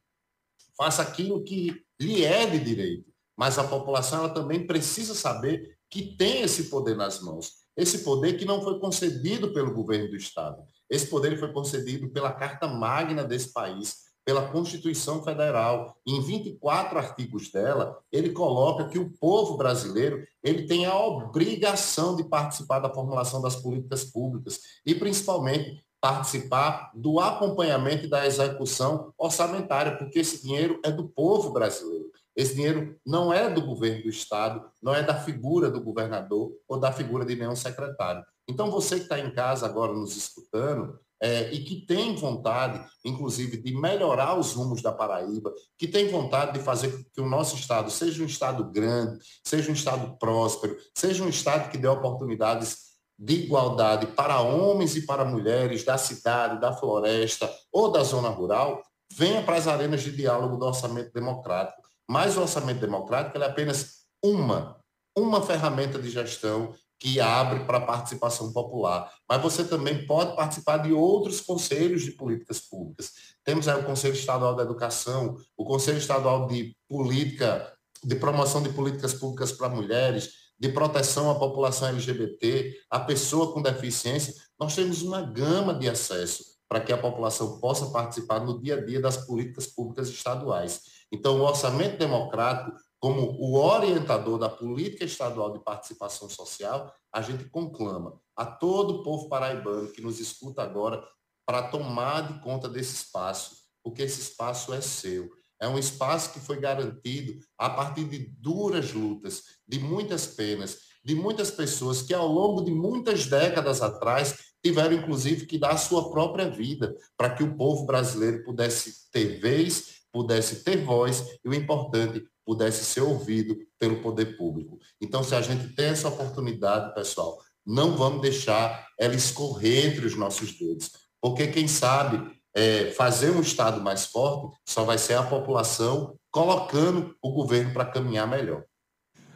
faça 0.77 1.01
aquilo 1.01 1.43
que 1.43 1.83
lhe 1.99 2.23
é 2.23 2.45
de 2.45 2.59
direito 2.59 3.10
mas 3.41 3.57
a 3.57 3.63
população 3.63 4.19
ela 4.19 4.29
também 4.29 4.67
precisa 4.67 5.15
saber 5.15 5.75
que 5.89 6.15
tem 6.15 6.43
esse 6.43 6.65
poder 6.65 6.95
nas 6.95 7.19
mãos. 7.23 7.53
Esse 7.75 8.03
poder 8.03 8.37
que 8.37 8.45
não 8.45 8.61
foi 8.61 8.79
concedido 8.79 9.51
pelo 9.51 9.73
governo 9.73 10.11
do 10.11 10.15
Estado. 10.15 10.61
Esse 10.87 11.07
poder 11.07 11.39
foi 11.39 11.51
concedido 11.51 12.07
pela 12.09 12.31
Carta 12.31 12.67
Magna 12.67 13.23
desse 13.23 13.51
país, 13.51 13.95
pela 14.23 14.47
Constituição 14.51 15.23
Federal. 15.23 15.97
Em 16.05 16.21
24 16.21 16.99
artigos 16.99 17.51
dela, 17.51 17.97
ele 18.11 18.29
coloca 18.29 18.87
que 18.87 18.99
o 18.99 19.11
povo 19.17 19.57
brasileiro 19.57 20.23
ele 20.43 20.67
tem 20.67 20.85
a 20.85 20.95
obrigação 20.95 22.15
de 22.15 22.23
participar 22.23 22.77
da 22.77 22.93
formulação 22.93 23.41
das 23.41 23.55
políticas 23.55 24.03
públicas 24.03 24.59
e, 24.85 24.93
principalmente, 24.93 25.83
participar 25.99 26.91
do 26.93 27.19
acompanhamento 27.19 28.05
e 28.05 28.09
da 28.09 28.23
execução 28.23 29.11
orçamentária, 29.17 29.97
porque 29.97 30.19
esse 30.19 30.43
dinheiro 30.43 30.79
é 30.85 30.91
do 30.91 31.09
povo 31.09 31.51
brasileiro. 31.51 32.11
Esse 32.35 32.55
dinheiro 32.55 32.97
não 33.05 33.33
é 33.33 33.49
do 33.49 33.65
governo 33.65 34.03
do 34.03 34.09
Estado, 34.09 34.63
não 34.81 34.93
é 34.95 35.03
da 35.03 35.15
figura 35.15 35.69
do 35.69 35.83
governador 35.83 36.51
ou 36.67 36.79
da 36.79 36.91
figura 36.91 37.25
de 37.25 37.35
nenhum 37.35 37.55
secretário. 37.55 38.23
Então, 38.47 38.71
você 38.71 38.95
que 38.95 39.03
está 39.03 39.19
em 39.19 39.33
casa 39.33 39.65
agora 39.65 39.93
nos 39.93 40.15
escutando 40.15 40.99
é, 41.21 41.51
e 41.53 41.63
que 41.63 41.85
tem 41.85 42.15
vontade, 42.15 42.83
inclusive, 43.05 43.57
de 43.57 43.75
melhorar 43.75 44.39
os 44.39 44.53
rumos 44.53 44.81
da 44.81 44.91
Paraíba, 44.91 45.53
que 45.77 45.87
tem 45.87 46.09
vontade 46.09 46.53
de 46.53 46.59
fazer 46.59 47.05
que 47.13 47.21
o 47.21 47.29
nosso 47.29 47.55
Estado 47.55 47.91
seja 47.91 48.23
um 48.23 48.25
Estado 48.25 48.63
grande, 48.71 49.19
seja 49.45 49.69
um 49.69 49.73
Estado 49.73 50.17
próspero, 50.17 50.75
seja 50.95 51.23
um 51.23 51.29
Estado 51.29 51.69
que 51.69 51.77
dê 51.77 51.87
oportunidades 51.87 52.91
de 53.19 53.35
igualdade 53.35 54.07
para 54.07 54.41
homens 54.41 54.95
e 54.95 55.05
para 55.05 55.23
mulheres 55.23 55.83
da 55.83 55.95
cidade, 55.95 56.59
da 56.59 56.73
floresta 56.73 57.47
ou 57.71 57.91
da 57.91 58.03
zona 58.03 58.29
rural, 58.29 58.81
venha 59.13 59.43
para 59.43 59.57
as 59.57 59.67
arenas 59.67 60.01
de 60.01 60.11
diálogo 60.11 60.57
do 60.57 60.65
orçamento 60.65 61.13
democrático 61.13 61.80
mas 62.11 62.35
o 62.35 62.41
orçamento 62.41 62.81
democrático 62.81 63.37
é 63.37 63.45
apenas 63.45 64.01
uma, 64.21 64.77
uma 65.17 65.41
ferramenta 65.41 65.97
de 65.97 66.09
gestão 66.09 66.75
que 66.99 67.21
abre 67.21 67.61
para 67.63 67.77
a 67.77 67.85
participação 67.85 68.51
popular. 68.51 69.09
Mas 69.29 69.41
você 69.41 69.63
também 69.63 70.05
pode 70.05 70.35
participar 70.35 70.79
de 70.79 70.91
outros 70.91 71.39
conselhos 71.39 72.01
de 72.01 72.11
políticas 72.11 72.59
públicas. 72.59 73.13
Temos 73.45 73.65
aí 73.69 73.79
o 73.79 73.85
Conselho 73.85 74.13
Estadual 74.13 74.53
da 74.53 74.63
Educação, 74.63 75.37
o 75.55 75.63
Conselho 75.63 75.99
Estadual 75.99 76.47
de 76.47 76.75
Política, 76.89 77.73
de 78.03 78.15
Promoção 78.17 78.61
de 78.61 78.73
Políticas 78.73 79.13
Públicas 79.13 79.53
para 79.53 79.69
Mulheres, 79.69 80.31
de 80.59 80.67
proteção 80.67 81.31
à 81.31 81.35
população 81.35 81.87
LGBT, 81.87 82.77
à 82.89 82.99
pessoa 82.99 83.53
com 83.53 83.61
deficiência. 83.61 84.35
Nós 84.59 84.75
temos 84.75 85.01
uma 85.01 85.21
gama 85.21 85.73
de 85.73 85.87
acesso 85.87 86.43
para 86.67 86.81
que 86.81 86.91
a 86.91 86.97
população 86.97 87.57
possa 87.61 87.85
participar 87.85 88.41
no 88.41 88.61
dia 88.61 88.75
a 88.75 88.85
dia 88.85 88.99
das 88.99 89.15
políticas 89.15 89.67
públicas 89.67 90.09
estaduais. 90.09 90.90
Então, 91.11 91.39
o 91.39 91.43
orçamento 91.43 91.97
democrático, 91.97 92.75
como 92.99 93.35
o 93.39 93.55
orientador 93.55 94.37
da 94.37 94.49
política 94.49 95.03
estadual 95.03 95.51
de 95.51 95.63
participação 95.63 96.29
social, 96.29 96.93
a 97.11 97.21
gente 97.21 97.45
conclama 97.45 98.19
a 98.35 98.45
todo 98.45 98.95
o 98.95 99.03
povo 99.03 99.27
paraibano 99.27 99.91
que 99.91 100.01
nos 100.01 100.19
escuta 100.19 100.61
agora 100.61 101.03
para 101.45 101.63
tomar 101.63 102.31
de 102.31 102.39
conta 102.41 102.69
desse 102.69 102.95
espaço, 102.95 103.57
porque 103.83 104.03
esse 104.03 104.21
espaço 104.21 104.73
é 104.73 104.79
seu. 104.79 105.29
É 105.59 105.67
um 105.67 105.77
espaço 105.77 106.33
que 106.33 106.39
foi 106.39 106.59
garantido 106.59 107.33
a 107.57 107.69
partir 107.69 108.05
de 108.05 108.19
duras 108.39 108.93
lutas, 108.93 109.43
de 109.67 109.79
muitas 109.79 110.25
penas, 110.25 110.77
de 111.03 111.13
muitas 111.13 111.51
pessoas 111.51 112.01
que 112.01 112.13
ao 112.13 112.27
longo 112.27 112.63
de 112.63 112.71
muitas 112.71 113.25
décadas 113.25 113.81
atrás 113.81 114.35
tiveram 114.63 114.93
inclusive 114.93 115.45
que 115.45 115.57
dar 115.57 115.71
a 115.71 115.77
sua 115.77 116.11
própria 116.11 116.49
vida 116.49 116.95
para 117.17 117.33
que 117.33 117.43
o 117.43 117.55
povo 117.55 117.85
brasileiro 117.85 118.43
pudesse 118.43 119.09
ter 119.11 119.39
vez 119.39 120.00
pudesse 120.11 120.63
ter 120.63 120.83
voz 120.83 121.25
e 121.43 121.49
o 121.49 121.53
importante, 121.53 122.23
pudesse 122.45 122.83
ser 122.83 123.01
ouvido 123.01 123.57
pelo 123.79 124.01
poder 124.01 124.37
público. 124.37 124.77
Então, 124.99 125.23
se 125.23 125.35
a 125.35 125.41
gente 125.41 125.73
tem 125.75 125.87
essa 125.87 126.07
oportunidade, 126.07 126.93
pessoal, 126.93 127.39
não 127.65 127.95
vamos 127.95 128.21
deixar 128.21 128.87
ela 128.99 129.15
escorrer 129.15 129.85
entre 129.85 130.05
os 130.05 130.15
nossos 130.15 130.57
dedos, 130.57 130.91
porque 131.21 131.47
quem 131.47 131.67
sabe 131.67 132.39
é, 132.53 132.91
fazer 132.91 133.29
um 133.29 133.41
Estado 133.41 133.79
mais 133.81 134.05
forte 134.05 134.57
só 134.65 134.83
vai 134.83 134.97
ser 134.97 135.13
a 135.13 135.23
população 135.23 136.15
colocando 136.29 137.15
o 137.21 137.31
governo 137.31 137.73
para 137.73 137.85
caminhar 137.85 138.27
melhor. 138.27 138.63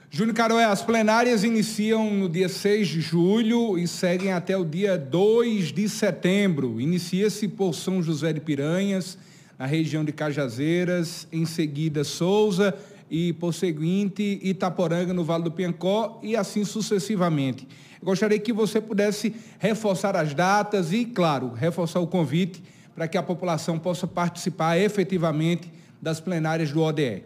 Júnior 0.10 0.36
Caroé, 0.36 0.64
as 0.64 0.82
plenárias 0.82 1.44
iniciam 1.44 2.10
no 2.10 2.30
dia 2.30 2.48
6 2.48 2.88
de 2.88 3.02
julho 3.02 3.78
e 3.78 3.88
seguem 3.88 4.32
até 4.32 4.56
o 4.56 4.64
dia 4.64 4.98
2 4.98 5.74
de 5.74 5.90
setembro. 5.90 6.80
Inicia-se 6.80 7.50
por 7.50 7.74
São 7.74 8.02
José 8.02 8.32
de 8.32 8.40
Piranhas, 8.40 9.18
na 9.58 9.66
região 9.66 10.04
de 10.04 10.12
Cajazeiras, 10.12 11.28
em 11.32 11.46
seguida 11.46 12.04
Souza 12.04 12.74
e, 13.10 13.34
por 13.34 13.54
seguinte, 13.54 14.40
Itaporanga, 14.42 15.14
no 15.14 15.24
Vale 15.24 15.44
do 15.44 15.52
Piancó 15.52 16.20
e 16.22 16.36
assim 16.36 16.66
sucessivamente. 16.66 17.68
Eu 18.02 18.06
gostaria 18.06 18.40
que 18.40 18.52
você 18.52 18.82
pudesse 18.82 19.36
reforçar 19.60 20.16
as 20.16 20.34
datas 20.34 20.92
e, 20.92 21.06
claro, 21.06 21.54
reforçar 21.54 22.00
o 22.00 22.08
convite 22.08 22.64
para 22.94 23.08
que 23.08 23.18
a 23.18 23.24
população 23.24 23.78
possa 23.80 24.08
participar 24.08 24.78
efetivamente 24.78 25.72
das 26.02 26.20
plenárias 26.20 26.72
do 26.72 26.82
ODE. 26.82 27.24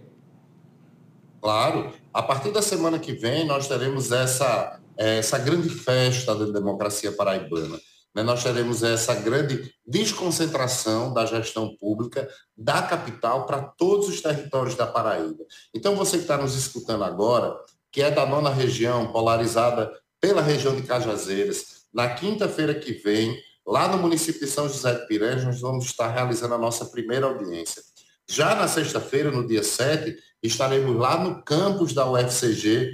Claro. 1.41 1.91
A 2.13 2.21
partir 2.21 2.51
da 2.51 2.61
semana 2.61 2.99
que 2.99 3.13
vem, 3.13 3.45
nós 3.45 3.67
teremos 3.67 4.11
essa, 4.11 4.79
essa 4.97 5.37
grande 5.37 5.69
festa 5.69 6.35
da 6.35 6.45
democracia 6.45 7.11
paraibana 7.11 7.79
nós 8.15 8.43
teremos 8.43 8.83
essa 8.83 9.13
grande 9.15 9.73
desconcentração 9.85 11.13
da 11.13 11.25
gestão 11.25 11.75
pública 11.77 12.27
da 12.57 12.81
capital 12.81 13.45
para 13.45 13.61
todos 13.61 14.07
os 14.07 14.21
territórios 14.21 14.75
da 14.75 14.87
Paraíba. 14.87 15.43
Então, 15.73 15.95
você 15.95 16.17
que 16.17 16.23
está 16.23 16.37
nos 16.37 16.55
escutando 16.55 17.03
agora, 17.03 17.55
que 17.91 18.01
é 18.01 18.11
da 18.11 18.25
nona 18.25 18.49
região, 18.49 19.11
polarizada 19.11 19.91
pela 20.19 20.41
região 20.41 20.75
de 20.75 20.83
Cajazeiras, 20.83 21.85
na 21.93 22.09
quinta-feira 22.09 22.73
que 22.73 22.93
vem, 22.93 23.39
lá 23.65 23.87
no 23.87 23.97
município 23.97 24.41
de 24.41 24.47
São 24.47 24.67
José 24.67 24.93
de 24.93 25.07
Piranhas, 25.07 25.43
nós 25.43 25.61
vamos 25.61 25.85
estar 25.85 26.09
realizando 26.09 26.53
a 26.55 26.57
nossa 26.57 26.85
primeira 26.85 27.27
audiência. 27.27 27.81
Já 28.27 28.55
na 28.55 28.67
sexta-feira, 28.67 29.31
no 29.31 29.47
dia 29.47 29.63
7, 29.63 30.15
estaremos 30.43 30.95
lá 30.95 31.23
no 31.23 31.43
campus 31.43 31.93
da 31.93 32.09
UFCG, 32.09 32.91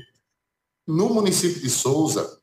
no 0.87 1.09
município 1.09 1.61
de 1.61 1.69
Souza, 1.69 2.39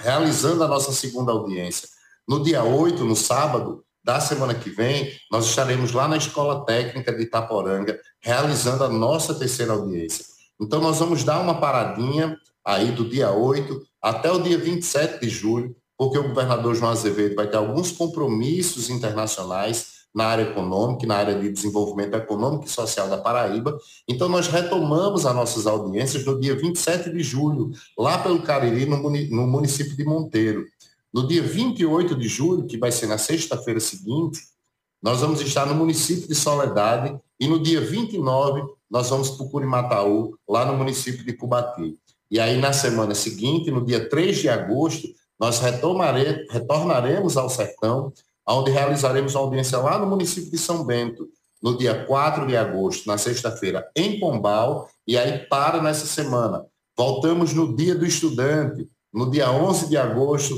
realizando 0.00 0.64
a 0.64 0.68
nossa 0.68 0.92
segunda 0.92 1.32
audiência. 1.32 1.88
No 2.28 2.42
dia 2.42 2.62
8, 2.62 3.04
no 3.04 3.16
sábado 3.16 3.84
da 4.04 4.20
semana 4.20 4.54
que 4.54 4.70
vem, 4.70 5.12
nós 5.30 5.46
estaremos 5.46 5.92
lá 5.92 6.08
na 6.08 6.16
Escola 6.16 6.64
Técnica 6.64 7.12
de 7.12 7.22
Itaporanga, 7.22 7.98
realizando 8.20 8.84
a 8.84 8.88
nossa 8.88 9.34
terceira 9.34 9.72
audiência. 9.72 10.24
Então, 10.60 10.80
nós 10.80 10.98
vamos 10.98 11.24
dar 11.24 11.40
uma 11.40 11.60
paradinha 11.60 12.36
aí 12.64 12.92
do 12.92 13.08
dia 13.08 13.30
8 13.32 13.80
até 14.00 14.30
o 14.30 14.40
dia 14.40 14.58
27 14.58 15.20
de 15.20 15.28
julho, 15.28 15.74
porque 15.96 16.18
o 16.18 16.28
governador 16.28 16.74
João 16.74 16.90
Azevedo 16.92 17.34
vai 17.34 17.48
ter 17.48 17.56
alguns 17.56 17.92
compromissos 17.92 18.90
internacionais 18.90 20.02
na 20.14 20.26
área 20.26 20.42
econômica, 20.42 21.06
na 21.06 21.16
área 21.16 21.34
de 21.38 21.50
desenvolvimento 21.50 22.14
econômico 22.14 22.66
e 22.66 22.68
social 22.68 23.08
da 23.08 23.18
Paraíba. 23.18 23.78
Então, 24.08 24.28
nós 24.28 24.46
retomamos 24.46 25.24
as 25.24 25.34
nossas 25.34 25.66
audiências 25.66 26.24
no 26.24 26.40
dia 26.40 26.54
27 26.54 27.10
de 27.10 27.22
julho, 27.22 27.70
lá 27.96 28.18
pelo 28.18 28.42
Cariri, 28.42 28.84
no 28.84 29.46
município 29.46 29.96
de 29.96 30.04
Monteiro. 30.04 30.66
No 31.12 31.26
dia 31.26 31.42
28 31.42 32.14
de 32.14 32.26
julho, 32.26 32.66
que 32.66 32.78
vai 32.78 32.90
ser 32.90 33.06
na 33.06 33.18
sexta-feira 33.18 33.80
seguinte, 33.80 34.40
nós 35.02 35.20
vamos 35.20 35.40
estar 35.40 35.66
no 35.66 35.74
município 35.74 36.28
de 36.28 36.34
Soledade 36.34 37.14
e 37.38 37.46
no 37.46 37.60
dia 37.60 37.80
29 37.80 38.62
nós 38.90 39.10
vamos 39.10 39.30
para 39.30 39.44
o 39.44 39.50
Curimataú, 39.50 40.38
lá 40.48 40.64
no 40.64 40.76
município 40.76 41.24
de 41.24 41.32
Cubati. 41.32 41.98
E 42.30 42.38
aí, 42.40 42.58
na 42.58 42.72
semana 42.72 43.14
seguinte, 43.14 43.70
no 43.70 43.84
dia 43.84 44.08
3 44.08 44.38
de 44.38 44.48
agosto, 44.48 45.08
nós 45.38 45.60
retornaremos 45.60 47.36
ao 47.36 47.50
sertão 47.50 48.12
onde 48.48 48.70
realizaremos 48.70 49.34
uma 49.34 49.44
audiência 49.44 49.78
lá 49.78 49.98
no 49.98 50.06
município 50.06 50.50
de 50.50 50.58
São 50.58 50.84
Bento, 50.84 51.28
no 51.62 51.76
dia 51.76 52.04
4 52.06 52.46
de 52.46 52.56
agosto, 52.56 53.06
na 53.06 53.16
sexta-feira, 53.16 53.88
em 53.94 54.18
Pombal, 54.18 54.88
e 55.06 55.16
aí 55.16 55.38
para 55.46 55.82
nessa 55.82 56.06
semana. 56.06 56.64
Voltamos 56.96 57.52
no 57.52 57.74
dia 57.74 57.94
do 57.94 58.04
estudante, 58.04 58.88
no 59.12 59.30
dia 59.30 59.50
11 59.50 59.88
de 59.88 59.96
agosto, 59.96 60.56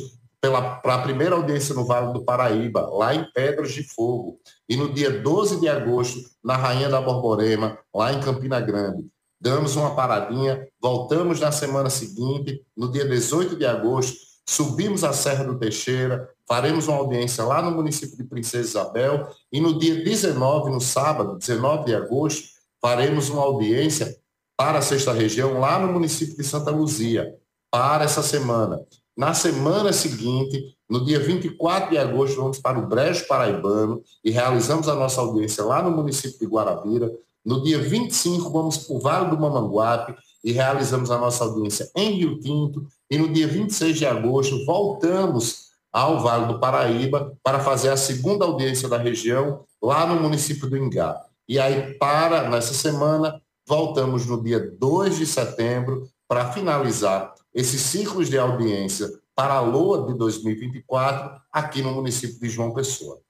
para 0.50 0.94
a 0.94 1.02
primeira 1.02 1.34
audiência 1.34 1.74
no 1.74 1.84
Vale 1.84 2.12
do 2.12 2.24
Paraíba, 2.24 2.88
lá 2.90 3.14
em 3.14 3.24
Pedras 3.32 3.72
de 3.72 3.82
Fogo. 3.82 4.38
E 4.68 4.76
no 4.76 4.92
dia 4.92 5.10
12 5.20 5.60
de 5.60 5.68
agosto, 5.68 6.20
na 6.42 6.56
Rainha 6.56 6.88
da 6.88 7.00
Borborema, 7.00 7.78
lá 7.94 8.12
em 8.12 8.20
Campina 8.20 8.60
Grande. 8.60 9.06
Damos 9.40 9.76
uma 9.76 9.94
paradinha, 9.94 10.66
voltamos 10.80 11.40
na 11.40 11.52
semana 11.52 11.90
seguinte, 11.90 12.62
no 12.76 12.90
dia 12.90 13.04
18 13.04 13.56
de 13.56 13.66
agosto, 13.66 14.16
subimos 14.48 15.04
a 15.04 15.12
Serra 15.12 15.44
do 15.44 15.58
Teixeira, 15.58 16.28
faremos 16.46 16.88
uma 16.88 16.98
audiência 16.98 17.44
lá 17.44 17.60
no 17.60 17.70
município 17.70 18.16
de 18.16 18.24
Princesa 18.24 18.68
Isabel 18.68 19.28
e 19.52 19.60
no 19.60 19.78
dia 19.78 20.02
19, 20.02 20.70
no 20.70 20.80
sábado, 20.80 21.38
19 21.38 21.84
de 21.84 21.94
agosto, 21.94 22.48
faremos 22.80 23.28
uma 23.30 23.42
audiência 23.42 24.16
para 24.56 24.78
a 24.78 24.82
sexta 24.82 25.12
região 25.12 25.58
lá 25.58 25.78
no 25.78 25.92
município 25.92 26.36
de 26.36 26.44
Santa 26.44 26.70
Luzia, 26.70 27.34
para 27.70 28.04
essa 28.04 28.22
semana. 28.22 28.80
Na 29.16 29.32
semana 29.32 29.92
seguinte, 29.92 30.76
no 30.90 31.04
dia 31.04 31.20
24 31.20 31.90
de 31.90 31.98
agosto, 31.98 32.36
vamos 32.36 32.58
para 32.58 32.80
o 32.80 32.86
Brejo 32.86 33.26
Paraibano 33.28 34.02
e 34.24 34.30
realizamos 34.30 34.88
a 34.88 34.94
nossa 34.94 35.20
audiência 35.20 35.62
lá 35.64 35.80
no 35.80 35.92
município 35.92 36.38
de 36.38 36.46
Guarabira. 36.46 37.12
No 37.44 37.62
dia 37.62 37.78
25, 37.78 38.50
vamos 38.50 38.76
para 38.78 38.96
o 38.96 39.00
Vale 39.00 39.30
do 39.30 39.38
Mamanguape 39.38 40.16
e 40.42 40.50
realizamos 40.50 41.12
a 41.12 41.18
nossa 41.18 41.44
audiência 41.44 41.88
em 41.94 42.18
Rio 42.18 42.40
Tinto. 42.40 42.86
E 43.08 43.16
no 43.16 43.32
dia 43.32 43.46
26 43.46 43.96
de 43.96 44.04
agosto, 44.04 44.64
voltamos 44.66 45.64
ao 45.92 46.18
Vale 46.18 46.46
do 46.46 46.58
Paraíba 46.58 47.36
para 47.40 47.60
fazer 47.60 47.90
a 47.90 47.96
segunda 47.96 48.44
audiência 48.44 48.88
da 48.88 48.98
região 48.98 49.64
lá 49.80 50.04
no 50.04 50.20
município 50.20 50.68
do 50.68 50.76
Ingá. 50.76 51.24
E 51.48 51.60
aí, 51.60 51.94
para, 51.98 52.48
nessa 52.48 52.74
semana, 52.74 53.40
voltamos 53.68 54.26
no 54.26 54.42
dia 54.42 54.58
2 54.76 55.18
de 55.18 55.26
setembro 55.26 56.08
para 56.26 56.50
finalizar 56.50 57.32
esses 57.54 57.80
ciclos 57.80 58.28
de 58.28 58.36
audiência 58.36 59.08
para 59.34 59.54
a 59.54 59.60
LOA 59.60 60.06
de 60.06 60.18
2024 60.18 61.40
aqui 61.52 61.82
no 61.82 61.92
município 61.92 62.38
de 62.40 62.48
João 62.48 62.74
Pessoa. 62.74 63.23